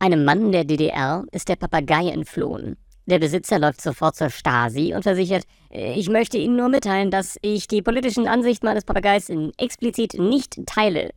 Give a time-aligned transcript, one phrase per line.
[0.00, 2.76] Einem Mann der DDR ist der Papagei entflohen.
[3.06, 7.66] Der Besitzer läuft sofort zur Stasi und versichert, ich möchte Ihnen nur mitteilen, dass ich
[7.66, 11.10] die politischen Ansichten meines Papageis explizit nicht teile.